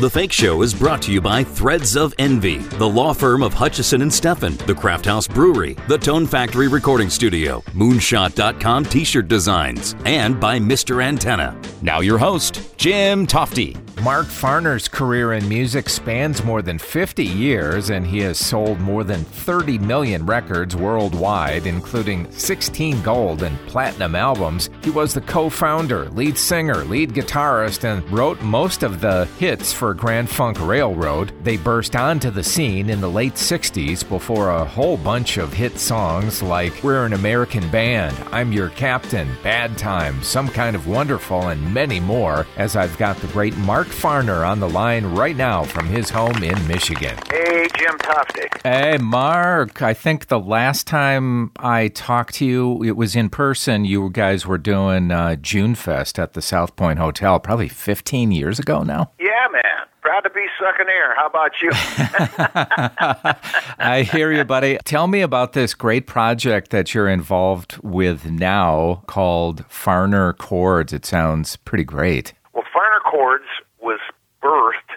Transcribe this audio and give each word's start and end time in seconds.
The 0.00 0.08
Fake 0.08 0.32
Show 0.32 0.62
is 0.62 0.72
brought 0.72 1.02
to 1.02 1.12
you 1.12 1.20
by 1.20 1.44
Threads 1.44 1.94
of 1.94 2.14
Envy, 2.18 2.56
the 2.56 2.88
law 2.88 3.12
firm 3.12 3.42
of 3.42 3.52
Hutchison 3.52 4.00
and 4.00 4.10
Steffen, 4.10 4.56
the 4.64 4.74
Craft 4.74 5.04
House 5.04 5.28
Brewery, 5.28 5.76
the 5.88 5.98
Tone 5.98 6.26
Factory 6.26 6.68
Recording 6.68 7.10
Studio, 7.10 7.62
Moonshot.com 7.74 8.86
T-shirt 8.86 9.28
designs, 9.28 9.94
and 10.06 10.40
by 10.40 10.58
Mr. 10.58 11.04
Antenna. 11.04 11.54
Now 11.82 12.00
your 12.00 12.16
host, 12.16 12.74
Jim 12.78 13.26
Tofte. 13.26 13.76
Mark 14.02 14.28
Farner's 14.28 14.88
career 14.88 15.34
in 15.34 15.46
music 15.46 15.90
spans 15.90 16.42
more 16.42 16.62
than 16.62 16.78
50 16.78 17.22
years, 17.22 17.90
and 17.90 18.06
he 18.06 18.20
has 18.20 18.38
sold 18.38 18.80
more 18.80 19.04
than 19.04 19.24
30 19.24 19.78
million 19.78 20.24
records 20.24 20.74
worldwide, 20.74 21.66
including 21.66 22.30
16 22.32 23.02
gold 23.02 23.42
and 23.42 23.58
platinum 23.66 24.14
albums. 24.14 24.70
He 24.82 24.88
was 24.88 25.12
the 25.12 25.20
co 25.20 25.50
founder, 25.50 26.08
lead 26.10 26.38
singer, 26.38 26.82
lead 26.84 27.10
guitarist, 27.10 27.84
and 27.84 28.08
wrote 28.10 28.40
most 28.40 28.82
of 28.82 29.02
the 29.02 29.26
hits 29.38 29.70
for 29.70 29.92
Grand 29.92 30.30
Funk 30.30 30.58
Railroad. 30.66 31.32
They 31.44 31.58
burst 31.58 31.94
onto 31.94 32.30
the 32.30 32.42
scene 32.42 32.88
in 32.88 33.02
the 33.02 33.10
late 33.10 33.34
60s 33.34 34.08
before 34.08 34.48
a 34.48 34.64
whole 34.64 34.96
bunch 34.96 35.36
of 35.36 35.52
hit 35.52 35.78
songs 35.78 36.42
like 36.42 36.82
We're 36.82 37.04
an 37.04 37.12
American 37.12 37.68
Band, 37.70 38.16
I'm 38.32 38.50
Your 38.50 38.70
Captain, 38.70 39.28
Bad 39.42 39.76
Time, 39.76 40.22
Some 40.22 40.48
Kind 40.48 40.74
of 40.74 40.86
Wonderful, 40.86 41.48
and 41.48 41.74
many 41.74 42.00
more, 42.00 42.46
as 42.56 42.76
I've 42.76 42.96
got 42.96 43.18
the 43.18 43.26
great 43.28 43.54
Mark 43.58 43.89
Farner 43.90 44.46
on 44.48 44.60
the 44.60 44.68
line 44.68 45.06
right 45.06 45.36
now 45.36 45.64
from 45.64 45.86
his 45.86 46.10
home 46.10 46.42
in 46.42 46.66
Michigan. 46.66 47.16
Hey, 47.30 47.66
Jim 47.76 47.98
Tofte. 47.98 48.62
Hey, 48.62 48.98
Mark. 48.98 49.82
I 49.82 49.94
think 49.94 50.28
the 50.28 50.40
last 50.40 50.86
time 50.86 51.50
I 51.58 51.88
talked 51.88 52.34
to 52.36 52.46
you, 52.46 52.82
it 52.82 52.96
was 52.96 53.16
in 53.16 53.30
person. 53.30 53.84
You 53.84 54.10
guys 54.10 54.46
were 54.46 54.58
doing 54.58 55.10
uh, 55.10 55.36
June 55.36 55.74
Fest 55.74 56.18
at 56.18 56.32
the 56.34 56.42
South 56.42 56.76
Point 56.76 56.98
Hotel 56.98 57.38
probably 57.40 57.68
15 57.68 58.32
years 58.32 58.58
ago 58.58 58.82
now. 58.82 59.10
Yeah, 59.18 59.46
man. 59.52 59.62
Proud 60.00 60.20
to 60.20 60.30
be 60.30 60.46
sucking 60.58 60.86
air. 60.88 61.14
How 61.14 61.26
about 61.26 61.52
you? 61.60 61.70
I 63.78 64.02
hear 64.02 64.32
you, 64.32 64.44
buddy. 64.44 64.78
Tell 64.84 65.06
me 65.06 65.20
about 65.20 65.52
this 65.52 65.74
great 65.74 66.06
project 66.06 66.70
that 66.70 66.94
you're 66.94 67.08
involved 67.08 67.76
with 67.82 68.30
now 68.30 69.02
called 69.06 69.68
Farner 69.68 70.36
Chords. 70.36 70.92
It 70.92 71.04
sounds 71.04 71.56
pretty 71.56 71.84
great. 71.84 72.32
Well, 72.54 72.64
Farner 72.74 73.02
Chords 73.10 73.44
was 73.80 74.00
birthed 74.42 74.96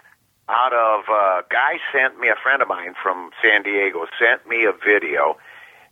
out 0.64 0.74
of 0.74 1.04
uh, 1.10 1.42
guy 1.50 1.80
sent 1.92 2.20
me, 2.20 2.30
a 2.30 2.40
friend 2.42 2.62
of 2.62 2.68
mine 2.68 2.96
from 3.02 3.32
San 3.44 3.64
Diego, 3.64 4.06
sent 4.20 4.48
me 4.48 4.64
a 4.64 4.72
video. 4.72 5.38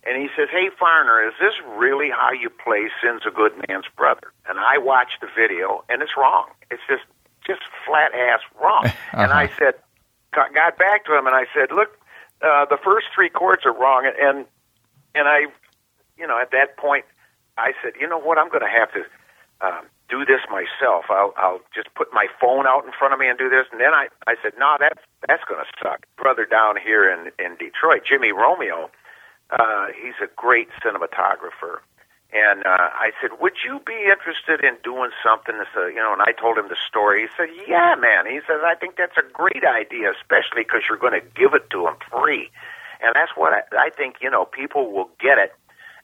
And 0.04 0.20
he 0.20 0.28
says, 0.36 0.48
Hey, 0.50 0.68
Farner, 0.80 1.28
is 1.28 1.34
this 1.38 1.54
really 1.76 2.10
how 2.10 2.32
you 2.32 2.50
play 2.50 2.88
Sin's 3.00 3.22
a 3.26 3.30
Good 3.30 3.52
Man's 3.68 3.86
Brother? 3.96 4.32
And 4.48 4.58
I 4.58 4.78
watched 4.78 5.20
the 5.20 5.28
video, 5.36 5.84
and 5.88 6.02
it's 6.02 6.16
wrong. 6.16 6.48
It's 6.70 6.82
just 6.88 7.04
just 7.46 7.60
flat 7.86 8.14
ass 8.14 8.40
wrong. 8.60 8.84
uh-huh. 8.86 9.22
And 9.22 9.32
I 9.32 9.48
said, 9.58 9.74
got 10.32 10.78
back 10.78 11.04
to 11.06 11.16
him 11.16 11.26
and 11.26 11.34
I 11.34 11.46
said, 11.52 11.70
look, 11.74 11.98
uh, 12.40 12.66
the 12.66 12.78
first 12.82 13.06
three 13.14 13.28
chords 13.28 13.62
are 13.66 13.74
wrong. 13.74 14.06
And, 14.06 14.16
and, 14.16 14.46
and 15.14 15.28
I, 15.28 15.46
you 16.16 16.26
know, 16.26 16.40
at 16.40 16.50
that 16.52 16.76
point, 16.76 17.04
I 17.58 17.72
said, 17.82 17.94
you 18.00 18.08
know 18.08 18.18
what, 18.18 18.38
I'm 18.38 18.48
going 18.48 18.62
to 18.62 18.70
have 18.70 18.92
to 18.92 19.02
um, 19.60 19.84
do 20.08 20.24
this 20.24 20.40
myself. 20.50 21.06
I'll, 21.10 21.34
I'll 21.36 21.60
just 21.74 21.92
put 21.94 22.08
my 22.12 22.26
phone 22.40 22.66
out 22.66 22.84
in 22.84 22.92
front 22.96 23.14
of 23.14 23.20
me 23.20 23.28
and 23.28 23.38
do 23.38 23.48
this. 23.48 23.66
And 23.72 23.80
then 23.80 23.94
I, 23.94 24.08
I 24.26 24.36
said, 24.42 24.52
no, 24.58 24.76
that's, 24.78 25.00
that's 25.26 25.44
going 25.44 25.62
to 25.62 25.70
suck. 25.82 26.06
Brother 26.16 26.44
down 26.44 26.76
here 26.76 27.08
in, 27.08 27.32
in 27.38 27.56
Detroit, 27.56 28.02
Jimmy 28.08 28.32
Romeo, 28.32 28.90
uh, 29.50 29.86
he's 29.94 30.16
a 30.22 30.28
great 30.36 30.68
cinematographer 30.84 31.80
and 32.32 32.64
uh, 32.64 32.88
I 32.96 33.12
said, 33.20 33.36
"Would 33.40 33.60
you 33.60 33.80
be 33.84 34.08
interested 34.08 34.64
in 34.64 34.80
doing 34.82 35.12
something?" 35.20 35.58
This, 35.58 35.68
uh, 35.76 35.86
you 35.86 36.00
know, 36.00 36.16
and 36.16 36.22
I 36.22 36.32
told 36.32 36.56
him 36.56 36.68
the 36.68 36.80
story. 36.80 37.28
He 37.28 37.28
said, 37.36 37.52
"Yeah, 37.68 37.94
man." 37.94 38.24
He 38.24 38.40
says, 38.48 38.64
"I 38.64 38.74
think 38.74 38.96
that's 38.96 39.16
a 39.20 39.26
great 39.30 39.64
idea, 39.68 40.10
especially 40.16 40.64
because 40.64 40.88
you're 40.88 40.98
going 40.98 41.12
to 41.12 41.24
give 41.36 41.52
it 41.52 41.68
to 41.70 41.84
them 41.84 41.96
free." 42.08 42.50
And 43.04 43.12
that's 43.14 43.32
what 43.36 43.52
I, 43.52 43.62
I 43.76 43.90
think. 43.90 44.24
You 44.24 44.30
know, 44.30 44.46
people 44.46 44.92
will 44.92 45.10
get 45.20 45.36
it, 45.36 45.52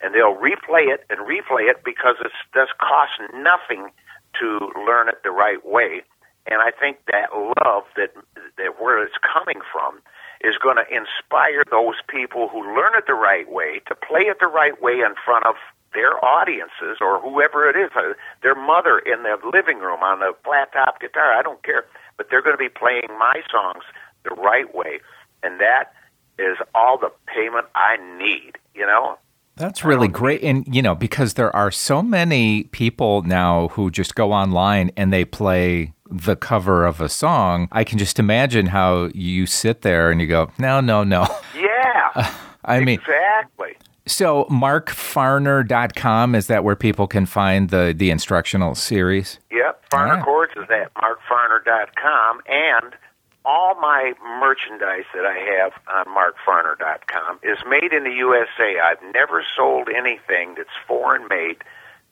and 0.00 0.14
they'll 0.14 0.36
replay 0.36 0.92
it 0.92 1.04
and 1.10 1.20
replay 1.20 1.70
it 1.70 1.82
because 1.84 2.16
it 2.20 2.32
does 2.54 2.68
cost 2.78 3.18
nothing 3.34 3.90
to 4.38 4.70
learn 4.86 5.08
it 5.08 5.22
the 5.24 5.30
right 5.30 5.64
way. 5.64 6.02
And 6.46 6.62
I 6.62 6.70
think 6.70 6.98
that 7.12 7.34
love 7.34 7.84
that 7.96 8.14
that 8.56 8.80
where 8.80 9.02
it's 9.04 9.18
coming 9.20 9.60
from 9.72 10.00
is 10.40 10.54
going 10.62 10.76
to 10.76 10.86
inspire 10.86 11.64
those 11.70 11.98
people 12.08 12.48
who 12.48 12.62
learn 12.62 12.94
it 12.96 13.04
the 13.06 13.14
right 13.14 13.50
way 13.50 13.80
to 13.88 13.94
play 13.94 14.22
it 14.22 14.38
the 14.40 14.46
right 14.46 14.80
way 14.80 15.02
in 15.02 15.14
front 15.24 15.44
of 15.46 15.56
their 15.94 16.22
audiences 16.24 16.98
or 17.00 17.20
whoever 17.20 17.68
it 17.68 17.76
is, 17.76 17.90
uh, 17.96 18.14
their 18.42 18.54
mother 18.54 18.98
in 18.98 19.22
the 19.22 19.36
living 19.52 19.78
room 19.78 20.02
on 20.02 20.22
a 20.22 20.32
flat 20.44 20.72
top 20.72 21.00
guitar, 21.00 21.32
I 21.32 21.42
don't 21.42 21.62
care, 21.62 21.84
but 22.16 22.28
they're 22.30 22.42
going 22.42 22.56
to 22.56 22.62
be 22.62 22.68
playing 22.68 23.08
my 23.18 23.42
songs 23.50 23.84
the 24.24 24.34
right 24.34 24.72
way, 24.74 25.00
and 25.42 25.60
that 25.60 25.92
is 26.38 26.56
all 26.74 26.98
the 26.98 27.10
payment 27.26 27.66
I 27.74 27.96
need, 28.18 28.58
you 28.74 28.86
know? 28.86 29.18
That's 29.58 29.84
really 29.84 30.08
great. 30.08 30.42
And, 30.42 30.64
you 30.72 30.82
know, 30.82 30.94
because 30.94 31.34
there 31.34 31.54
are 31.54 31.70
so 31.70 32.02
many 32.02 32.64
people 32.64 33.22
now 33.22 33.68
who 33.68 33.90
just 33.90 34.14
go 34.14 34.32
online 34.32 34.90
and 34.96 35.12
they 35.12 35.24
play 35.24 35.92
the 36.10 36.36
cover 36.36 36.86
of 36.86 37.00
a 37.00 37.08
song, 37.08 37.68
I 37.72 37.84
can 37.84 37.98
just 37.98 38.18
imagine 38.18 38.66
how 38.66 39.10
you 39.14 39.46
sit 39.46 39.82
there 39.82 40.10
and 40.10 40.20
you 40.20 40.26
go, 40.26 40.50
no, 40.58 40.80
no, 40.80 41.04
no. 41.04 41.26
Yeah. 41.54 42.32
I 42.64 42.80
mean, 42.80 42.98
exactly. 43.00 43.76
So, 44.06 44.44
markfarner.com, 44.44 46.34
is 46.34 46.46
that 46.46 46.64
where 46.64 46.76
people 46.76 47.06
can 47.06 47.26
find 47.26 47.68
the, 47.68 47.94
the 47.96 48.10
instructional 48.10 48.74
series? 48.74 49.38
Yep. 49.50 49.90
Farner 49.90 50.14
right. 50.16 50.24
Chords 50.24 50.52
is 50.56 50.64
at 50.70 50.92
markfarner.com. 50.94 52.40
And 52.46 52.94
all 53.48 53.74
my 53.80 54.12
merchandise 54.38 55.08
that 55.14 55.24
I 55.24 55.38
have 55.56 55.72
on 55.88 56.14
markfarner.com 56.14 57.40
is 57.42 57.56
made 57.66 57.94
in 57.94 58.04
the 58.04 58.12
USA. 58.12 58.76
I've 58.78 59.02
never 59.14 59.42
sold 59.56 59.88
anything 59.88 60.54
that's 60.56 60.76
foreign 60.86 61.26
made, 61.28 61.56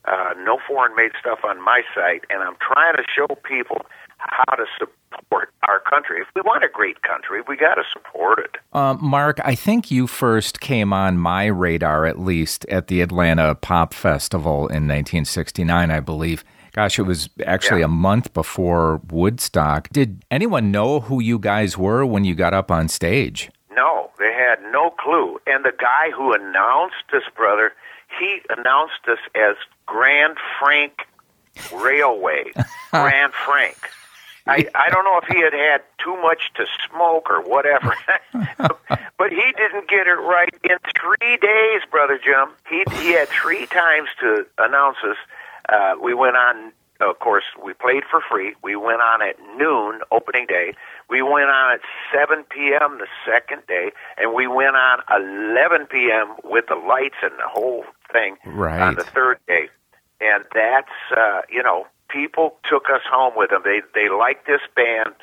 uh, 0.06 0.32
no 0.38 0.58
foreign 0.66 0.96
made 0.96 1.12
stuff 1.20 1.40
on 1.44 1.62
my 1.62 1.82
site. 1.94 2.24
And 2.30 2.42
I'm 2.42 2.56
trying 2.56 2.96
to 2.96 3.04
show 3.14 3.26
people 3.44 3.84
how 4.16 4.54
to 4.54 4.64
support 4.78 5.50
our 5.68 5.78
country. 5.80 6.22
If 6.22 6.28
we 6.34 6.40
want 6.40 6.64
a 6.64 6.68
great 6.72 7.02
country, 7.02 7.42
we 7.46 7.58
got 7.58 7.74
to 7.74 7.82
support 7.92 8.38
it. 8.38 8.56
Um, 8.72 8.98
Mark, 9.02 9.38
I 9.44 9.54
think 9.54 9.90
you 9.90 10.06
first 10.06 10.60
came 10.60 10.94
on 10.94 11.18
my 11.18 11.44
radar, 11.44 12.06
at 12.06 12.18
least, 12.18 12.64
at 12.70 12.86
the 12.86 13.02
Atlanta 13.02 13.54
Pop 13.54 13.92
Festival 13.92 14.68
in 14.68 14.88
1969, 14.88 15.90
I 15.90 16.00
believe. 16.00 16.44
Gosh, 16.76 16.98
it 16.98 17.02
was 17.02 17.30
actually 17.46 17.80
yeah. 17.80 17.86
a 17.86 17.88
month 17.88 18.34
before 18.34 19.00
Woodstock. 19.10 19.88
Did 19.88 20.26
anyone 20.30 20.70
know 20.70 21.00
who 21.00 21.22
you 21.22 21.38
guys 21.38 21.78
were 21.78 22.04
when 22.04 22.24
you 22.24 22.34
got 22.34 22.52
up 22.52 22.70
on 22.70 22.88
stage? 22.88 23.50
No, 23.74 24.10
they 24.18 24.30
had 24.30 24.58
no 24.70 24.90
clue. 24.90 25.40
And 25.46 25.64
the 25.64 25.72
guy 25.72 26.10
who 26.14 26.34
announced 26.34 26.96
this, 27.10 27.22
brother, 27.34 27.72
he 28.18 28.40
announced 28.50 29.08
us 29.08 29.18
as 29.34 29.56
Grand 29.86 30.36
Frank 30.60 31.06
Railway. 31.74 32.52
Grand 32.90 33.32
Frank. 33.32 33.76
I 34.46 34.66
I 34.74 34.90
don't 34.90 35.04
know 35.04 35.18
if 35.22 35.28
he 35.28 35.40
had 35.40 35.54
had 35.54 35.82
too 35.98 36.16
much 36.22 36.52
to 36.56 36.66
smoke 36.88 37.30
or 37.30 37.40
whatever, 37.40 37.94
but 38.58 39.30
he 39.30 39.52
didn't 39.56 39.88
get 39.88 40.06
it 40.06 40.20
right 40.20 40.54
in 40.62 40.76
three 40.94 41.36
days, 41.38 41.82
brother 41.90 42.20
Jim. 42.22 42.50
He 42.68 42.84
he 43.02 43.12
had 43.12 43.28
three 43.28 43.66
times 43.66 44.08
to 44.20 44.46
announce 44.58 44.98
us. 45.02 45.16
Uh, 45.68 45.94
we 46.02 46.14
went 46.14 46.36
on. 46.36 46.72
Of 46.98 47.18
course, 47.18 47.44
we 47.62 47.74
played 47.74 48.04
for 48.10 48.22
free. 48.26 48.54
We 48.64 48.74
went 48.74 49.02
on 49.02 49.20
at 49.20 49.36
noon 49.58 50.00
opening 50.10 50.46
day. 50.46 50.72
We 51.10 51.20
went 51.20 51.50
on 51.50 51.74
at 51.74 51.80
7 52.10 52.42
p.m. 52.44 52.96
the 52.96 53.06
second 53.26 53.66
day, 53.68 53.92
and 54.16 54.32
we 54.32 54.46
went 54.46 54.76
on 54.76 55.00
11 55.14 55.88
p.m. 55.88 56.36
with 56.42 56.64
the 56.68 56.74
lights 56.74 57.16
and 57.22 57.32
the 57.32 57.48
whole 57.48 57.84
thing 58.10 58.36
right. 58.46 58.80
on 58.80 58.94
the 58.94 59.04
third 59.04 59.38
day. 59.46 59.68
And 60.22 60.44
that's 60.54 60.88
uh, 61.14 61.42
you 61.50 61.62
know 61.62 61.86
people 62.08 62.56
took 62.68 62.84
us 62.88 63.02
home 63.10 63.34
with 63.36 63.50
them. 63.50 63.60
They 63.64 63.82
they 63.94 64.08
liked 64.08 64.46
this 64.46 64.62
band 64.74 65.14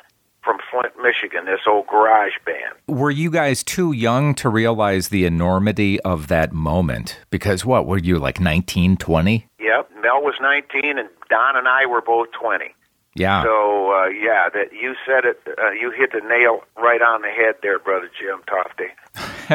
from 0.44 0.58
Flint, 0.70 0.94
Michigan, 1.02 1.46
this 1.46 1.60
old 1.66 1.86
garage 1.86 2.34
band. 2.44 2.74
Were 2.86 3.10
you 3.10 3.30
guys 3.30 3.62
too 3.62 3.92
young 3.92 4.34
to 4.36 4.48
realize 4.48 5.08
the 5.08 5.24
enormity 5.24 6.00
of 6.00 6.28
that 6.28 6.52
moment? 6.52 7.18
Because 7.30 7.64
what, 7.64 7.86
were 7.86 7.98
you 7.98 8.18
like 8.18 8.40
19, 8.40 8.96
20? 8.96 9.48
Yep, 9.58 9.90
Mel 10.02 10.22
was 10.22 10.34
19 10.40 10.98
and 10.98 11.08
Don 11.30 11.56
and 11.56 11.66
I 11.66 11.86
were 11.86 12.02
both 12.02 12.28
20. 12.32 12.74
Yeah. 13.16 13.44
So, 13.44 13.92
uh, 13.92 14.08
yeah, 14.08 14.48
that 14.52 14.72
you 14.72 14.94
said 15.06 15.24
it, 15.24 15.40
uh, 15.46 15.70
you 15.70 15.92
hit 15.92 16.12
the 16.12 16.20
nail 16.20 16.64
right 16.76 17.00
on 17.00 17.22
the 17.22 17.28
head 17.28 17.54
there, 17.62 17.78
brother 17.78 18.10
Jim 18.18 18.42
Tofte. 18.48 18.90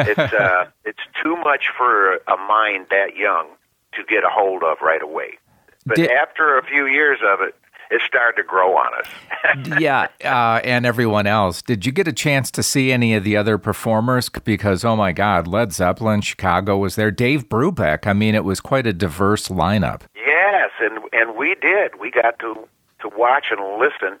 it's, 0.08 0.32
uh, 0.34 0.64
it's 0.84 1.00
too 1.22 1.36
much 1.36 1.64
for 1.76 2.14
a 2.14 2.36
mind 2.48 2.86
that 2.90 3.16
young 3.16 3.48
to 3.92 4.04
get 4.04 4.24
a 4.24 4.30
hold 4.30 4.62
of 4.62 4.78
right 4.80 5.02
away. 5.02 5.38
But 5.84 5.96
Did, 5.96 6.10
after 6.10 6.58
a 6.58 6.64
few 6.64 6.86
years 6.86 7.18
of 7.24 7.40
it, 7.40 7.54
it 7.90 8.02
started 8.06 8.40
to 8.40 8.46
grow 8.46 8.76
on 8.76 8.92
us. 9.00 9.78
yeah, 9.80 10.08
uh, 10.24 10.60
and 10.64 10.86
everyone 10.86 11.26
else. 11.26 11.62
Did 11.62 11.84
you 11.84 11.92
get 11.92 12.06
a 12.06 12.12
chance 12.12 12.50
to 12.52 12.62
see 12.62 12.92
any 12.92 13.14
of 13.14 13.24
the 13.24 13.36
other 13.36 13.58
performers? 13.58 14.28
Because 14.28 14.84
oh 14.84 14.96
my 14.96 15.12
God, 15.12 15.46
Led 15.46 15.72
Zeppelin, 15.72 16.20
Chicago 16.20 16.78
was 16.78 16.96
there. 16.96 17.10
Dave 17.10 17.48
Brubeck. 17.48 18.06
I 18.06 18.12
mean, 18.12 18.34
it 18.34 18.44
was 18.44 18.60
quite 18.60 18.86
a 18.86 18.92
diverse 18.92 19.48
lineup. 19.48 20.02
Yes, 20.14 20.70
and 20.80 20.98
and 21.12 21.36
we 21.36 21.54
did. 21.60 21.98
We 22.00 22.10
got 22.10 22.38
to 22.40 22.68
to 23.00 23.08
watch 23.16 23.46
and 23.50 23.78
listen 23.80 24.18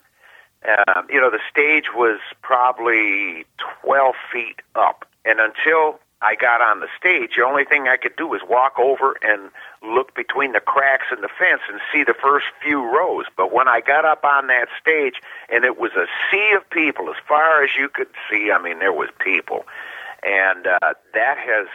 Um, 0.88 1.06
you 1.08 1.20
know, 1.20 1.30
the 1.30 1.40
stage 1.50 1.86
was 1.94 2.20
probably 2.42 3.46
12 3.82 4.14
feet 4.32 4.60
up. 4.74 5.06
And 5.24 5.40
until 5.40 6.00
I 6.22 6.34
got 6.34 6.60
on 6.60 6.80
the 6.80 6.88
stage, 6.98 7.36
the 7.36 7.44
only 7.44 7.64
thing 7.64 7.88
I 7.88 7.96
could 7.96 8.14
do 8.16 8.26
was 8.26 8.42
walk 8.46 8.78
over 8.78 9.16
and 9.22 9.50
look 9.82 10.14
between 10.14 10.52
the 10.52 10.60
cracks 10.60 11.06
in 11.10 11.22
the 11.22 11.28
fence 11.38 11.62
and 11.70 11.80
see 11.92 12.04
the 12.04 12.14
first 12.14 12.46
few 12.62 12.82
rows. 12.82 13.24
But 13.36 13.52
when 13.52 13.68
I 13.68 13.80
got 13.80 14.04
up 14.04 14.24
on 14.24 14.48
that 14.48 14.68
stage 14.80 15.14
and 15.48 15.64
it 15.64 15.78
was 15.78 15.92
a 15.92 16.06
sea 16.30 16.52
of 16.54 16.68
people 16.68 17.08
as 17.08 17.16
far 17.26 17.64
as 17.64 17.70
you 17.78 17.88
could 17.88 18.10
see, 18.30 18.50
I 18.52 18.60
mean, 18.60 18.80
there 18.80 18.92
was 18.92 19.08
people. 19.18 19.64
And 20.22 20.66
uh, 20.66 20.92
that 21.14 21.38
has 21.38 21.68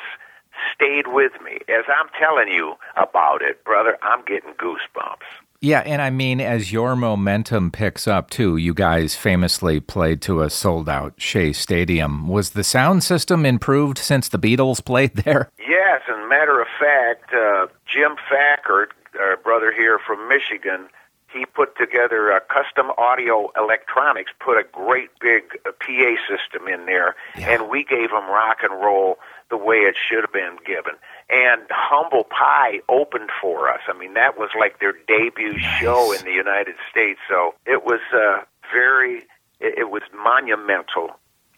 stayed 0.74 1.08
with 1.08 1.34
me. 1.44 1.60
As 1.68 1.86
I'm 1.88 2.10
telling 2.20 2.50
you 2.50 2.76
about 2.96 3.42
it, 3.42 3.64
brother, 3.64 3.98
I'm 4.04 4.24
getting 4.26 4.54
goosebumps. 4.54 5.26
Yeah, 5.66 5.80
and 5.80 6.00
I 6.00 6.12
mean, 6.12 6.42
as 6.42 6.72
your 6.72 6.96
momentum 6.96 7.72
picks 7.72 8.08
up 8.08 8.30
too, 8.30 8.56
you 8.56 8.76
guys 8.76 9.16
famously 9.16 9.80
played 9.80 10.22
to 10.22 10.44
a 10.44 10.50
sold 10.52 10.88
out 10.88 11.16
Shea 11.18 11.54
Stadium. 11.54 12.28
Was 12.28 12.52
the 12.52 12.64
sound 12.64 13.04
system 13.04 13.48
improved 13.48 13.98
since 13.98 14.30
the 14.30 14.38
Beatles 14.38 14.86
played 14.86 15.16
there? 15.16 15.50
Yes, 15.68 16.02
and 16.08 16.30
matter 16.30 16.62
of 16.62 16.68
fact, 16.80 17.34
uh, 17.34 17.68
Jim 17.86 18.16
Fackert, 18.30 18.90
our 19.20 19.38
brother 19.38 19.72
here 19.72 20.00
from 20.00 20.28
Michigan, 20.28 20.88
he 21.34 21.46
put 21.46 21.78
together 21.78 22.30
a 22.32 22.42
custom 22.42 22.92
audio 22.98 23.52
electronics, 23.58 24.32
put 24.40 24.58
a 24.58 24.64
great 24.72 25.10
big 25.20 25.44
uh, 25.66 25.72
PA 25.80 26.16
system 26.30 26.68
in 26.68 26.86
there, 26.86 27.16
yeah. 27.38 27.52
and 27.52 27.70
we 27.70 27.84
gave 27.84 28.12
him 28.12 28.28
rock 28.30 28.58
and 28.62 28.74
roll 28.74 29.18
the 29.50 29.58
way 29.58 29.78
it 29.78 29.96
should 29.98 30.22
have 30.22 30.34
been 30.34 30.58
given. 30.66 30.94
And 31.30 31.64
Humble 31.72 32.24
Pie 32.24 32.82
opened 32.88 33.30
for 33.42 33.72
us. 33.72 33.82
I 33.88 33.98
mean, 33.98 34.14
that 34.14 34.38
was 34.38 34.50
like 34.58 34.80
their 34.80 34.94
debut 35.08 35.54
nice. 35.54 35.80
show 35.80 36.12
in 36.12 36.24
the 36.24 36.32
United 36.32 36.76
States. 36.92 37.20
So 37.28 37.56
it 37.66 37.84
was 37.84 38.02
uh, 38.14 38.44
very, 38.72 39.24
it, 39.60 39.80
it 39.80 39.90
was 39.90 40.04
monumental. 40.14 41.10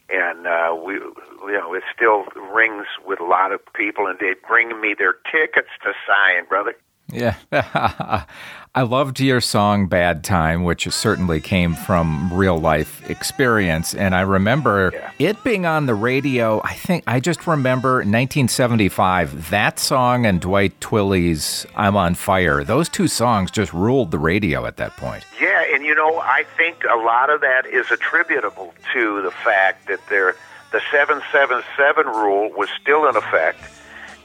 And 0.08 0.46
uh, 0.46 0.74
we, 0.74 0.94
you 0.94 1.58
know, 1.60 1.74
it 1.74 1.82
still 1.94 2.24
rings 2.54 2.86
with 3.06 3.20
a 3.20 3.24
lot 3.24 3.52
of 3.52 3.60
people, 3.74 4.06
and 4.06 4.18
they 4.18 4.32
bring 4.48 4.80
me 4.80 4.94
their 4.98 5.16
tickets 5.30 5.68
to 5.84 5.92
sign, 6.06 6.46
brother. 6.48 6.74
Yeah. 7.12 7.36
I 8.74 8.82
loved 8.82 9.18
your 9.18 9.40
song 9.40 9.88
Bad 9.88 10.22
Time, 10.22 10.62
which 10.62 10.88
certainly 10.90 11.40
came 11.40 11.74
from 11.74 12.32
real 12.32 12.58
life 12.58 13.08
experience. 13.10 13.94
And 13.94 14.14
I 14.14 14.20
remember 14.20 14.92
yeah. 14.94 15.10
it 15.18 15.42
being 15.42 15.66
on 15.66 15.86
the 15.86 15.94
radio. 15.94 16.60
I 16.62 16.74
think 16.74 17.02
I 17.06 17.18
just 17.18 17.46
remember 17.46 17.96
1975, 17.96 19.50
that 19.50 19.78
song 19.78 20.26
and 20.26 20.40
Dwight 20.40 20.78
Twilley's 20.80 21.66
I'm 21.74 21.96
on 21.96 22.14
Fire. 22.14 22.62
Those 22.62 22.88
two 22.88 23.08
songs 23.08 23.50
just 23.50 23.72
ruled 23.72 24.10
the 24.10 24.18
radio 24.18 24.66
at 24.66 24.76
that 24.76 24.96
point. 24.96 25.24
Yeah. 25.40 25.64
And, 25.74 25.84
you 25.84 25.94
know, 25.94 26.18
I 26.18 26.44
think 26.56 26.84
a 26.84 26.98
lot 26.98 27.30
of 27.30 27.40
that 27.40 27.66
is 27.66 27.90
attributable 27.90 28.74
to 28.92 29.22
the 29.22 29.30
fact 29.30 29.88
that 29.88 30.00
there, 30.08 30.36
the 30.72 30.80
777 30.92 32.06
rule 32.06 32.50
was 32.56 32.68
still 32.80 33.08
in 33.08 33.16
effect 33.16 33.58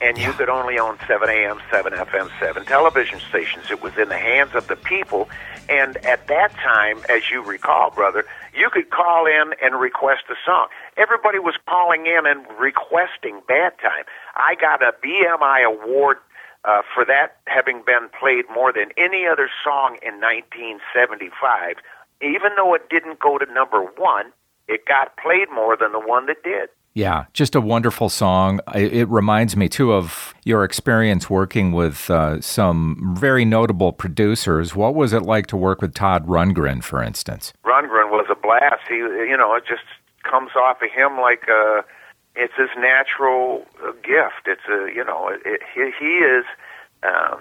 and 0.03 0.17
you 0.17 0.33
could 0.33 0.49
only 0.49 0.77
own 0.77 0.97
7 1.07 1.29
AM, 1.29 1.61
7 1.71 1.93
FM, 1.93 2.29
7 2.37 2.65
television 2.65 3.21
stations. 3.29 3.71
It 3.71 3.81
was 3.81 3.97
in 3.97 4.09
the 4.09 4.17
hands 4.17 4.53
of 4.53 4.67
the 4.67 4.75
people. 4.75 5.29
And 5.69 5.95
at 6.03 6.27
that 6.27 6.51
time, 6.55 6.99
as 7.07 7.31
you 7.31 7.41
recall, 7.41 7.89
brother, 7.89 8.25
you 8.53 8.69
could 8.69 8.89
call 8.89 9.25
in 9.25 9.53
and 9.61 9.79
request 9.79 10.23
a 10.29 10.35
song. 10.45 10.67
Everybody 10.97 11.39
was 11.39 11.55
calling 11.69 12.05
in 12.05 12.27
and 12.27 12.45
requesting 12.59 13.41
Bad 13.47 13.79
Time. 13.79 14.03
I 14.35 14.55
got 14.59 14.83
a 14.83 14.91
BMI 15.01 15.65
award 15.65 16.17
uh, 16.65 16.81
for 16.93 17.05
that 17.05 17.37
having 17.47 17.81
been 17.85 18.09
played 18.19 18.43
more 18.53 18.73
than 18.73 18.91
any 18.97 19.25
other 19.25 19.49
song 19.63 19.97
in 20.03 20.19
1975. 20.19 21.77
Even 22.21 22.51
though 22.57 22.73
it 22.73 22.89
didn't 22.89 23.21
go 23.21 23.37
to 23.37 23.45
number 23.53 23.83
one, 23.95 24.33
it 24.67 24.85
got 24.85 25.15
played 25.15 25.47
more 25.49 25.77
than 25.77 25.93
the 25.93 25.99
one 25.99 26.25
that 26.25 26.43
did. 26.43 26.67
Yeah, 26.95 27.25
just 27.33 27.55
a 27.55 27.61
wonderful 27.61 28.07
song. 28.07 28.59
It 28.75 29.09
reminds 29.09 29.57
me 29.57 29.67
too 29.67 29.93
of 29.93 30.35
your 30.43 30.63
experience 30.63 31.27
working 31.27 31.71
with 31.71 32.07
uh, 32.09 32.39
some 32.39 33.15
very 33.17 33.45
notable 33.45 33.91
producers. 33.91 34.75
What 34.75 34.93
was 34.93 35.11
it 35.11 35.23
like 35.23 35.47
to 35.47 35.57
work 35.57 35.81
with 35.81 35.95
Todd 35.95 36.27
Rundgren, 36.27 36.83
for 36.83 37.01
instance? 37.01 37.51
Rundgren 37.65 38.11
was 38.11 38.27
a 38.29 38.35
blast. 38.35 38.83
He, 38.87 38.97
you 38.97 39.35
know, 39.35 39.55
it 39.55 39.63
just 39.67 39.83
comes 40.23 40.51
off 40.55 40.83
of 40.83 40.91
him 40.91 41.19
like 41.19 41.45
a, 41.49 41.79
uh, 41.79 41.81
it's 42.35 42.53
his 42.57 42.69
natural 42.77 43.65
uh, 43.83 43.91
gift. 44.03 44.47
It's 44.47 44.65
a, 44.67 44.91
you 44.93 45.03
know, 45.03 45.29
it, 45.29 45.41
it, 45.45 45.61
he, 45.73 45.91
he 45.99 46.13
is 46.17 46.45
um, 47.03 47.39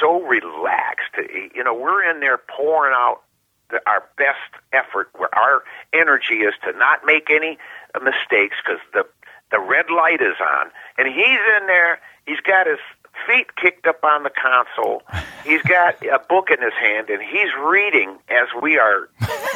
so 0.00 0.22
relaxed. 0.22 1.14
You 1.54 1.64
know, 1.64 1.74
we're 1.74 2.08
in 2.10 2.20
there 2.20 2.38
pouring 2.38 2.92
out 2.94 3.22
the, 3.70 3.80
our 3.86 4.04
best 4.18 4.62
effort, 4.72 5.08
where 5.16 5.34
our 5.34 5.64
energy 5.92 6.44
is 6.44 6.54
to 6.64 6.72
not 6.78 7.00
make 7.06 7.30
any 7.30 7.58
mistakes 8.00 8.56
because 8.64 8.80
the 8.92 9.04
the 9.50 9.60
red 9.60 9.90
light 9.90 10.22
is 10.22 10.36
on, 10.40 10.70
and 10.96 11.08
he's 11.08 11.42
in 11.60 11.66
there. 11.66 12.00
He's 12.24 12.40
got 12.40 12.66
his 12.66 12.78
feet 13.26 13.54
kicked 13.56 13.86
up 13.86 14.02
on 14.02 14.22
the 14.22 14.30
console. 14.30 15.02
He's 15.44 15.60
got 15.62 16.02
a 16.06 16.18
book 16.18 16.48
in 16.50 16.62
his 16.62 16.72
hand, 16.80 17.10
and 17.10 17.20
he's 17.20 17.50
reading 17.62 18.16
as 18.30 18.48
we 18.62 18.78
are. 18.78 19.08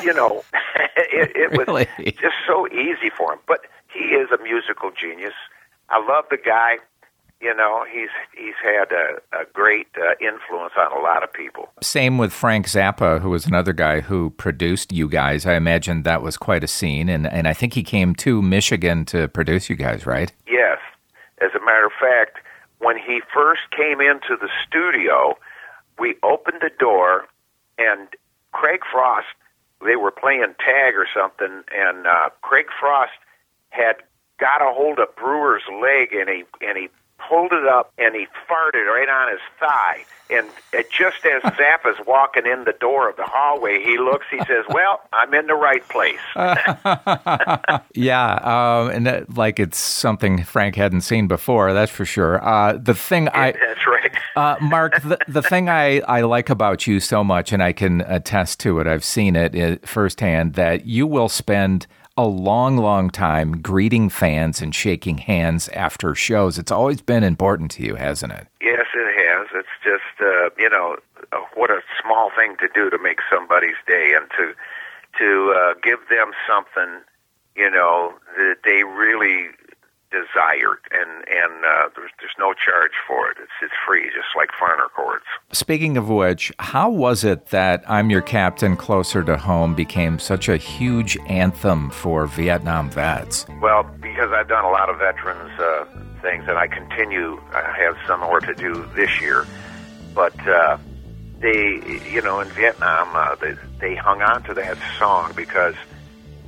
You 0.03 0.13
know, 0.13 0.45
it, 0.97 1.33
it 1.35 1.51
really? 1.57 1.89
was 1.99 2.13
just 2.15 2.37
so 2.47 2.69
easy 2.69 3.11
for 3.17 3.33
him. 3.33 3.39
But 3.49 3.61
he 3.93 4.15
is 4.15 4.29
a 4.31 4.43
musical 4.43 4.91
genius. 4.91 5.35
I 5.89 6.05
love 6.05 6.27
the 6.31 6.37
guy 6.37 6.79
you 7.41 7.55
know, 7.55 7.85
he's 7.93 8.09
he's 8.37 8.55
had 8.63 8.93
a, 8.93 9.39
a 9.39 9.45
great 9.53 9.89
uh, 9.97 10.15
influence 10.21 10.73
on 10.77 10.93
a 10.93 11.01
lot 11.01 11.23
of 11.23 11.33
people. 11.33 11.69
Same 11.83 12.19
with 12.19 12.33
Frank 12.33 12.67
Zappa, 12.67 13.21
who 13.21 13.31
was 13.31 13.47
another 13.47 13.73
guy 13.73 14.01
who 14.01 14.31
produced 14.31 14.93
you 14.93 15.09
guys. 15.09 15.45
I 15.45 15.55
imagine 15.55 16.03
that 16.05 16.23
was 16.23 16.37
quite 16.37 16.65
a 16.65 16.69
scene, 16.69 17.09
and 17.09 17.27
and 17.27 17.47
I 17.47 17.53
think 17.53 17.75
he 17.75 17.83
came 17.83 18.15
to 18.17 18.41
Michigan 18.41 19.05
to 19.07 19.29
produce 19.29 19.69
you 19.69 19.77
guys, 19.77 20.07
right? 20.07 20.33
Yes. 20.47 20.79
As 21.43 21.51
a 21.55 21.65
matter 21.65 21.87
of 21.87 21.93
fact, 22.01 22.39
when 22.79 22.97
he 22.97 23.21
first 23.33 23.63
came 23.77 24.01
into 24.01 24.37
the 24.41 24.49
studio, 24.67 25.37
we 25.99 26.15
opened 26.23 26.63
the 26.63 26.71
door, 26.79 27.27
and 27.79 28.09
Craig 28.53 28.81
Frost. 28.91 29.27
They 29.85 29.97
were 29.97 30.11
playing 30.11 30.55
tag 30.59 30.95
or 30.97 31.07
something, 31.15 31.63
and 31.71 32.07
uh, 32.07 32.31
Craig 32.41 32.67
Frost 32.81 33.13
had 33.69 33.97
got 34.41 34.63
a 34.63 34.73
hold 34.73 34.99
of 34.99 35.15
Brewer's 35.17 35.63
leg, 35.69 36.15
and 36.15 36.31
he 36.31 36.45
and 36.67 36.79
he 36.79 36.89
pulled 37.19 37.53
it 37.53 37.67
up 37.67 37.93
and 37.99 38.15
he 38.15 38.27
farted 38.49 38.87
right 38.87 39.09
on 39.09 39.33
his 39.33 39.41
thigh. 39.59 40.05
And 40.29 40.49
just 40.91 41.25
as 41.25 41.43
Zappa's 41.55 42.05
walking 42.07 42.47
in 42.47 42.65
the 42.65 42.75
door 42.81 43.09
of 43.09 43.17
the 43.17 43.25
hallway, 43.25 43.83
he 43.83 43.97
looks, 43.97 44.27
he 44.31 44.39
says, 44.39 44.65
Well, 44.69 45.01
I'm 45.13 45.33
in 45.35 45.47
the 45.47 45.55
right 45.55 45.87
place. 45.89 46.19
yeah. 47.95 48.35
Um, 48.43 48.91
and 48.91 49.07
that, 49.07 49.35
like 49.35 49.61
it's 49.61 49.79
something 49.79 50.43
Frank 50.45 50.75
hadn't 50.75 51.03
seen 51.03 51.29
before, 51.29 51.73
that's 51.73 51.93
for 51.93 52.05
sure. 52.05 52.45
Uh, 52.45 52.77
the 52.77 52.95
thing 52.95 53.29
I. 53.29 53.53
That's 53.53 53.87
right. 53.87 54.13
uh, 54.37 54.57
Mark, 54.61 55.01
the, 55.03 55.19
the 55.29 55.43
thing 55.43 55.69
I, 55.69 56.01
I 56.01 56.23
like 56.23 56.51
about 56.51 56.87
you 56.87 56.99
so 56.99 57.23
much, 57.23 57.53
and 57.53 57.63
I 57.63 57.73
can 57.73 58.01
attest 58.03 58.59
to 58.61 58.81
it, 58.81 58.87
I've 58.87 59.05
seen 59.05 59.37
it 59.37 59.55
uh, 59.55 59.87
firsthand, 59.87 60.55
that 60.55 60.87
you 60.87 61.07
will 61.07 61.29
spend 61.29 61.87
a 62.17 62.25
long, 62.25 62.77
long 62.79 63.11
time 63.11 63.61
greeting 63.61 64.09
fans 64.09 64.63
and 64.63 64.75
shaking 64.75 65.19
hands 65.19 65.69
after 65.69 66.15
shows. 66.15 66.59
It's 66.59 66.73
always 66.73 67.01
been 67.01 67.23
important 67.23 67.71
to 67.73 67.83
you, 67.83 67.95
hasn't 67.97 68.33
it? 68.33 68.47
Yes, 68.61 68.87
it 68.95 69.15
has. 69.15 69.49
It's 69.55 69.69
just, 69.85 70.21
uh, 70.21 70.51
you 70.59 70.71
know, 70.71 70.97
uh, 71.33 71.39
what 71.55 71.71
a 71.71 71.81
small 72.03 72.31
thing 72.37 72.57
to 72.61 72.69
do 72.75 72.89
to 72.91 72.99
make 72.99 73.19
somebody's 73.31 73.77
day 73.87 74.15
and 74.17 74.31
to 74.39 74.55
to 75.19 75.55
uh, 75.57 75.75
give 75.83 75.99
them 76.11 76.33
something, 76.47 77.01
you 77.55 77.71
know, 77.71 78.13
that 78.37 78.57
they 78.65 78.85
really 78.85 79.49
desired, 80.11 80.81
and 80.93 81.11
and 81.29 81.65
uh, 81.65 81.89
there's 81.95 82.11
there's 82.21 82.37
no 82.39 82.53
charge 82.53 82.93
for 83.07 83.31
it. 83.31 83.37
It's 83.41 83.53
it's 83.63 83.75
free, 83.87 84.05
just 84.07 84.35
like 84.37 84.51
Farner 84.51 84.91
chords. 84.95 85.25
Speaking 85.53 85.97
of 85.97 86.09
which, 86.09 86.53
how 86.59 86.91
was 86.91 87.25
it 87.25 87.47
that 87.47 87.85
"I'm 87.89 88.11
Your 88.11 88.23
Captain, 88.23 88.77
Closer 88.77 89.23
to 89.25 89.37
Home" 89.37 89.75
became 89.75 90.19
such 90.19 90.49
a 90.49 90.57
huge 90.57 91.17
anthem 91.29 91.91
for 91.91 92.27
Vietnam 92.27 92.91
vets? 92.91 93.47
Well, 93.61 93.83
because 94.01 94.31
I've 94.33 94.49
done 94.49 94.65
a 94.65 94.71
lot 94.71 94.89
of 94.89 94.99
veterans 94.99 95.59
uh, 95.59 95.85
things, 96.23 96.45
and 96.49 96.59
I 96.59 96.67
continue. 96.67 97.41
I 97.53 97.75
have 97.79 97.97
some 98.07 98.21
more 98.21 98.41
to 98.41 98.55
do 98.55 98.89
this 98.95 99.21
year, 99.21 99.47
but. 100.15 100.39
Uh, 100.47 100.79
they, 101.39 102.01
you 102.11 102.23
know, 102.23 102.41
in 102.41 102.49
Vietnam, 102.49 103.15
uh, 103.15 103.35
they, 103.35 103.55
they 103.79 103.95
hung 103.95 104.23
on 104.23 104.43
to 104.45 104.55
that 104.55 104.79
song 104.99 105.35
because 105.37 105.75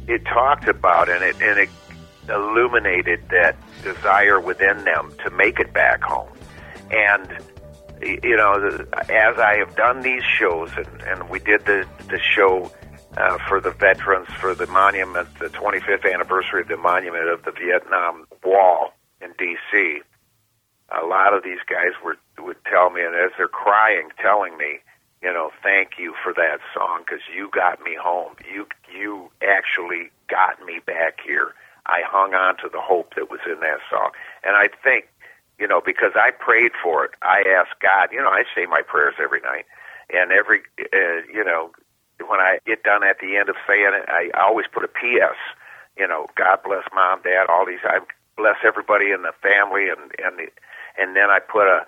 it 0.06 0.24
talked 0.24 0.66
about 0.66 1.10
and 1.10 1.22
it 1.22 1.36
and 1.42 1.58
it 1.58 1.68
illuminated 2.28 3.20
that 3.30 3.56
desire 3.82 4.40
within 4.40 4.84
them 4.84 5.12
to 5.24 5.30
make 5.30 5.58
it 5.58 5.72
back 5.72 6.02
home. 6.02 6.28
And 6.90 7.38
you 8.00 8.36
know, 8.36 8.86
as 9.08 9.38
I 9.38 9.56
have 9.58 9.74
done 9.74 10.02
these 10.02 10.22
shows, 10.22 10.70
and, 10.76 11.02
and 11.02 11.28
we 11.28 11.38
did 11.40 11.64
the 11.64 11.86
the 12.08 12.18
show 12.18 12.70
uh, 13.16 13.38
for 13.48 13.60
the 13.60 13.72
veterans 13.72 14.28
for 14.40 14.54
the 14.54 14.66
monument, 14.68 15.28
the 15.38 15.48
25th 15.48 16.12
anniversary 16.12 16.62
of 16.62 16.68
the 16.68 16.76
monument 16.76 17.28
of 17.28 17.44
the 17.44 17.50
Vietnam 17.50 18.26
Wall 18.44 18.92
in 19.20 19.32
D.C. 19.38 20.00
A 21.02 21.04
lot 21.04 21.34
of 21.34 21.42
these 21.42 21.58
guys 21.68 21.92
were 22.04 22.16
would 22.38 22.64
tell 22.64 22.90
me, 22.90 23.02
and 23.02 23.14
as 23.14 23.32
they're 23.36 23.48
crying, 23.48 24.10
telling 24.22 24.56
me, 24.56 24.78
you 25.22 25.32
know, 25.32 25.50
thank 25.62 25.98
you 25.98 26.14
for 26.22 26.32
that 26.34 26.58
song 26.72 27.02
because 27.04 27.22
you 27.34 27.50
got 27.52 27.82
me 27.82 27.96
home. 28.00 28.34
You 28.52 28.66
you 28.94 29.30
actually 29.42 30.10
got 30.28 30.64
me 30.64 30.80
back 30.86 31.18
here. 31.26 31.54
I 31.88 32.02
hung 32.06 32.34
on 32.34 32.56
to 32.58 32.68
the 32.72 32.80
hope 32.80 33.14
that 33.16 33.30
was 33.30 33.40
in 33.46 33.60
that 33.60 33.80
song, 33.90 34.10
and 34.44 34.56
I 34.56 34.68
think, 34.84 35.08
you 35.58 35.68
know, 35.68 35.80
because 35.84 36.12
I 36.14 36.30
prayed 36.32 36.72
for 36.82 37.04
it. 37.04 37.12
I 37.22 37.42
asked 37.48 37.80
God. 37.82 38.10
You 38.12 38.20
know, 38.22 38.30
I 38.30 38.44
say 38.54 38.66
my 38.66 38.82
prayers 38.86 39.14
every 39.22 39.40
night, 39.40 39.66
and 40.12 40.32
every, 40.32 40.60
uh, 40.80 41.24
you 41.32 41.44
know, 41.44 41.70
when 42.26 42.40
I 42.40 42.58
get 42.66 42.82
done 42.82 43.04
at 43.04 43.18
the 43.20 43.36
end 43.36 43.48
of 43.48 43.56
saying 43.66 43.92
it, 43.94 44.08
I 44.08 44.30
always 44.38 44.66
put 44.72 44.84
a 44.84 44.88
P.S. 44.88 45.36
You 45.98 46.06
know, 46.08 46.26
God 46.36 46.60
bless 46.64 46.84
mom, 46.94 47.22
dad, 47.22 47.46
all 47.50 47.66
these. 47.66 47.82
I 47.84 48.00
bless 48.36 48.56
everybody 48.66 49.10
in 49.10 49.22
the 49.22 49.34
family, 49.42 49.88
and 49.90 50.12
and 50.22 50.38
the, 50.38 50.48
and 50.98 51.16
then 51.16 51.30
I 51.30 51.40
put 51.40 51.66
a 51.66 51.86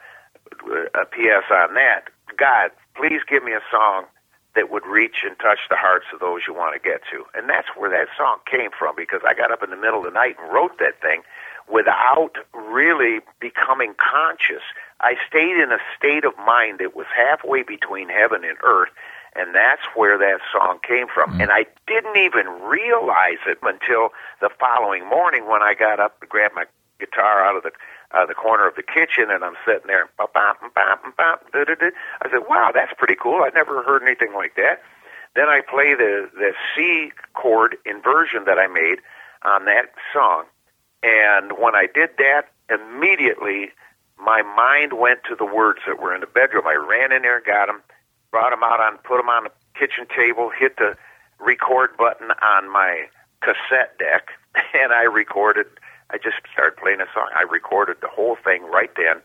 a 0.94 1.06
P.S. 1.06 1.44
on 1.50 1.74
that. 1.74 2.10
God, 2.38 2.70
please 2.96 3.20
give 3.28 3.44
me 3.44 3.52
a 3.52 3.62
song 3.70 4.06
that 4.54 4.70
would 4.70 4.84
reach 4.86 5.22
and 5.24 5.38
touch 5.38 5.60
the 5.68 5.76
hearts 5.76 6.06
of 6.12 6.20
those 6.20 6.42
you 6.46 6.54
want 6.54 6.74
to 6.74 6.80
get 6.82 7.02
to. 7.10 7.24
And 7.34 7.48
that's 7.48 7.68
where 7.76 7.90
that 7.90 8.08
song 8.16 8.38
came 8.50 8.70
from 8.76 8.96
because 8.96 9.20
I 9.26 9.34
got 9.34 9.52
up 9.52 9.62
in 9.62 9.70
the 9.70 9.76
middle 9.76 9.98
of 9.98 10.04
the 10.04 10.10
night 10.10 10.36
and 10.40 10.52
wrote 10.52 10.78
that 10.78 11.00
thing 11.00 11.22
without 11.70 12.34
really 12.52 13.20
becoming 13.38 13.94
conscious. 13.94 14.62
I 15.00 15.14
stayed 15.28 15.56
in 15.56 15.70
a 15.70 15.78
state 15.96 16.24
of 16.24 16.34
mind 16.44 16.80
that 16.80 16.96
was 16.96 17.06
halfway 17.14 17.62
between 17.62 18.08
heaven 18.08 18.42
and 18.42 18.58
earth. 18.64 18.90
And 19.36 19.54
that's 19.54 19.86
where 19.94 20.18
that 20.18 20.40
song 20.50 20.80
came 20.82 21.06
from. 21.06 21.30
Mm-hmm. 21.30 21.42
And 21.42 21.50
I 21.52 21.64
didn't 21.86 22.18
even 22.18 22.50
realize 22.66 23.38
it 23.46 23.58
until 23.62 24.10
the 24.40 24.50
following 24.58 25.08
morning 25.08 25.46
when 25.46 25.62
I 25.62 25.74
got 25.78 26.00
up 26.00 26.18
to 26.20 26.26
grab 26.26 26.50
my 26.54 26.64
guitar 26.98 27.44
out 27.44 27.56
of 27.56 27.62
the 27.62 27.70
uh, 28.12 28.26
the 28.26 28.34
corner 28.34 28.66
of 28.66 28.74
the 28.74 28.82
kitchen, 28.82 29.30
and 29.30 29.44
I'm 29.44 29.56
sitting 29.64 29.86
there. 29.86 30.08
I 30.18 30.26
said, 32.30 32.42
"Wow, 32.48 32.70
that's 32.74 32.92
pretty 32.98 33.16
cool. 33.20 33.42
I 33.42 33.50
never 33.54 33.82
heard 33.82 34.02
anything 34.02 34.34
like 34.34 34.56
that." 34.56 34.82
Then 35.34 35.48
I 35.48 35.60
play 35.60 35.94
the 35.94 36.30
the 36.34 36.52
C 36.74 37.12
chord 37.34 37.76
inversion 37.86 38.44
that 38.46 38.58
I 38.58 38.66
made 38.66 38.98
on 39.44 39.64
that 39.66 39.92
song, 40.12 40.44
and 41.02 41.52
when 41.58 41.74
I 41.74 41.86
did 41.92 42.10
that, 42.18 42.48
immediately 42.68 43.70
my 44.18 44.42
mind 44.42 44.94
went 44.94 45.20
to 45.28 45.34
the 45.34 45.46
words 45.46 45.80
that 45.86 46.00
were 46.00 46.14
in 46.14 46.20
the 46.20 46.26
bedroom. 46.26 46.66
I 46.66 46.74
ran 46.74 47.12
in 47.12 47.22
there, 47.22 47.40
got 47.40 47.66
them, 47.66 47.80
brought 48.30 48.50
them 48.50 48.62
out 48.62 48.80
on, 48.80 48.98
put 48.98 49.16
them 49.16 49.28
on 49.28 49.44
the 49.44 49.50
kitchen 49.78 50.06
table, 50.14 50.50
hit 50.50 50.76
the 50.76 50.96
record 51.38 51.96
button 51.96 52.30
on 52.42 52.70
my 52.70 53.06
cassette 53.40 53.96
deck, 53.98 54.28
and 54.74 54.92
I 54.92 55.04
recorded 55.04 55.66
I 56.12 56.16
just 56.16 56.36
started 56.52 56.76
playing 56.76 57.00
a 57.00 57.06
song. 57.14 57.28
I 57.34 57.42
recorded 57.50 57.98
the 58.00 58.08
whole 58.08 58.36
thing 58.42 58.64
right 58.64 58.90
then. 58.96 59.22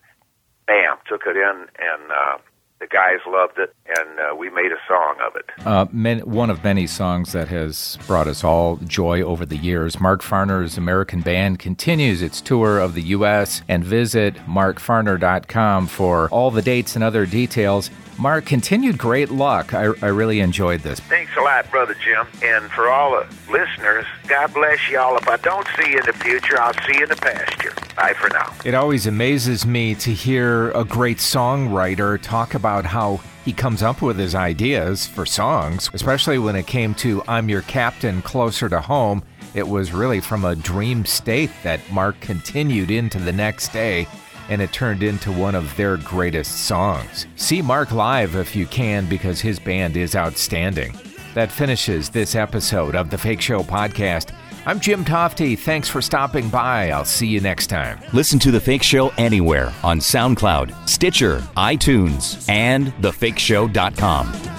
Bam, 0.68 0.98
took 1.08 1.22
it 1.26 1.38
in, 1.38 1.68
and 1.80 2.12
uh, 2.12 2.38
the 2.80 2.88
guys 2.88 3.20
loved 3.28 3.58
it, 3.58 3.74
and 3.88 4.20
uh, 4.20 4.36
we 4.36 4.50
made 4.50 4.72
a 4.72 4.78
song 4.88 5.16
of 5.26 5.36
it. 5.36 5.46
Uh, 5.66 5.86
one 6.26 6.50
of 6.50 6.64
many 6.64 6.88
songs 6.88 7.32
that 7.32 7.48
has 7.48 7.98
brought 8.06 8.28
us 8.28 8.44
all 8.44 8.78
joy 8.78 9.22
over 9.22 9.46
the 9.46 9.58
years. 9.58 10.00
Mark 10.00 10.22
Farner's 10.22 10.78
American 10.78 11.22
Band 11.22 11.60
continues 11.60 12.22
its 12.22 12.42
tour 12.42 12.80
of 12.80 12.94
the 12.94 13.02
U.S. 13.04 13.62
and 13.68 13.84
visit 13.84 14.36
markfarner.com 14.46 15.88
for 15.88 16.30
all 16.30 16.52
the 16.52 16.62
dates 16.62 16.96
and 16.96 17.04
other 17.04 17.26
details. 17.26 17.90
Mark, 18.18 18.46
continued 18.46 18.98
great 18.98 19.30
luck. 19.30 19.74
I, 19.74 19.92
I 20.02 20.08
really 20.08 20.40
enjoyed 20.40 20.82
this. 20.82 21.00
Thanks 21.02 21.32
a 21.38 21.42
lot, 21.42 21.70
Brother 21.70 21.96
Jim. 21.96 22.26
And 22.44 22.72
for 22.72 22.90
all 22.90 23.12
the 23.12 23.28
listeners, 23.52 24.06
God 24.28 24.54
bless 24.54 24.90
y'all. 24.90 25.18
If 25.18 25.28
I 25.28 25.38
don't 25.38 25.68
see 25.78 25.92
you 25.92 26.00
in 26.00 26.06
the 26.06 26.14
future, 26.14 26.60
I'll 26.60 26.74
see 26.86 26.98
you 26.98 27.04
in 27.04 27.10
the 27.10 27.18
pasture. 27.18 27.74
Bye 27.96 28.14
for 28.14 28.30
now. 28.30 28.54
It 28.64 28.74
always 28.74 29.06
amazes 29.06 29.66
me 29.66 29.96
to 29.96 30.14
hear 30.14 30.72
a 30.72 30.86
great 30.86 31.18
songwriter 31.18 32.22
talk 32.22 32.54
about 32.54 32.86
how 32.86 33.20
he 33.44 33.54
comes 33.54 33.84
up 33.84 34.02
with 34.02 34.18
his 34.18 34.34
ideas 34.34 35.06
for 35.06 35.26
songs, 35.26 35.90
especially 35.94 36.40
when 36.40 36.56
it 36.56 36.68
came 36.68 36.96
to 36.96 37.22
I'm 37.28 37.50
Your 37.50 37.62
Captain 37.64 38.22
Closer 38.22 38.70
to 38.70 38.82
Home. 38.82 39.24
It 39.54 39.68
was 39.68 39.92
really 39.92 40.20
from 40.20 40.46
a 40.46 40.56
dream 40.56 41.06
state 41.06 41.52
that 41.64 41.80
Mark 41.92 42.20
continued 42.22 42.92
into 42.92 43.20
the 43.20 43.32
next 43.32 43.72
day 43.72 44.08
and 44.50 44.62
it 44.62 44.72
turned 44.72 45.04
into 45.04 45.32
one 45.32 45.56
of 45.56 45.76
their 45.76 45.98
greatest 45.98 46.66
songs. 46.66 47.28
See 47.36 47.62
Mark 47.62 47.92
live 47.92 48.36
if 48.36 48.56
you 48.56 48.66
can 48.66 49.08
because 49.08 49.42
his 49.42 49.60
band 49.60 49.98
is 49.98 50.16
outstanding. 50.16 50.96
That 51.34 51.52
finishes 51.52 52.10
this 52.10 52.36
episode 52.36 52.96
of 52.96 53.10
the 53.10 53.18
Fake 53.18 53.42
Show 53.42 53.62
podcast. 53.64 54.34
I'm 54.66 54.80
Jim 54.80 55.06
Tofte. 55.06 55.60
Thanks 55.60 55.88
for 55.90 56.02
stopping 56.02 56.50
by. 56.50 56.90
I'll 56.90 57.06
see 57.06 57.28
you 57.28 57.40
next 57.40 57.68
time. 57.68 58.00
Listen 58.14 58.40
to 58.40 58.52
The 58.52 58.60
Fake 58.60 58.82
Show 58.84 59.10
anywhere 59.18 59.72
on 59.84 60.00
SoundCloud, 60.00 60.90
Stitcher, 60.90 61.40
iTunes, 61.56 62.50
and 62.50 62.88
thefakeshow.com. 63.02 64.55